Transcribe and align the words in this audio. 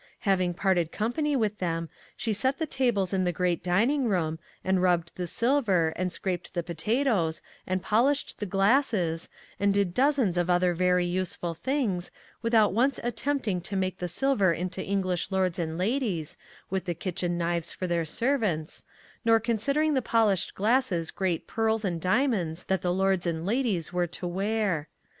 Having 0.21 0.55
parted 0.55 0.91
company 0.91 1.35
with 1.35 1.59
them, 1.59 1.87
she 2.17 2.33
set 2.33 2.57
the 2.57 2.65
tables 2.65 3.13
in 3.13 3.23
the 3.23 3.31
great 3.31 3.63
dining 3.63 4.05
room, 4.07 4.39
and 4.63 4.81
rubbed 4.81 5.11
the 5.13 5.27
silver, 5.27 5.93
and 5.95 6.11
scraped 6.11 6.55
the 6.55 6.63
potatoes, 6.63 7.39
and 7.67 7.83
polished 7.83 8.39
the 8.39 8.47
glasses, 8.47 9.29
and 9.59 9.75
did 9.75 9.93
dozens 9.93 10.39
of 10.39 10.49
other 10.49 10.73
very 10.73 11.05
useful 11.05 11.53
things, 11.53 12.09
without 12.41 12.73
once 12.73 12.99
attempting 13.03 13.61
to 13.61 13.75
make 13.75 13.99
the 13.99 14.07
silver 14.07 14.51
into 14.51 14.83
English 14.83 15.27
lords 15.29 15.59
and 15.59 15.77
ladies, 15.77 16.35
with 16.71 16.85
the 16.85 16.95
kitchen 16.95 17.37
knives 17.37 17.71
for 17.71 17.85
their 17.85 18.03
servants, 18.03 18.83
nor 19.23 19.39
considering 19.39 19.93
the 19.93 20.01
polished 20.01 20.55
glasses 20.55 21.11
great 21.11 21.45
pearls 21.45 21.85
and 21.85 22.01
diamonds 22.01 22.63
that 22.63 22.81
the 22.81 22.91
lords 22.91 23.27
and 23.27 23.45
ladies 23.45 23.93
were 23.93 24.07
to 24.07 24.25
wear. 24.25 24.87